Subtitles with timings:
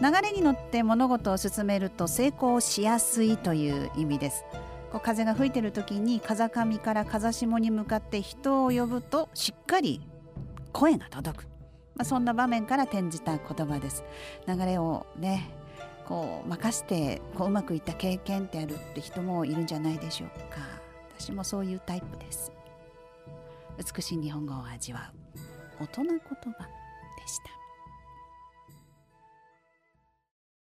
[0.00, 4.44] 流れに乗って物事を進めると成功しやすいという意味です。
[4.90, 10.00] こう風が吹いてる時に風上から風下に向かって人を呼ぶとしっかり
[10.72, 11.42] 声が届く、
[11.94, 14.02] まあ、そんな場面から転じた言葉です。
[14.48, 15.50] 流れをね
[16.06, 20.60] こう任せてこううまくいった経験ってあるって人もいるんじゃないでしょうか。
[21.18, 22.50] 私もそういうタイプです。
[23.94, 25.12] 美しい日本語を味わ
[25.78, 27.59] う大人言葉でした。